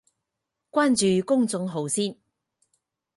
[0.71, 2.17] 關注公眾號先